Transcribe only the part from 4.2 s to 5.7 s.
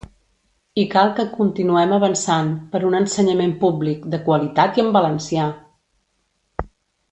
qualitat i en valencià!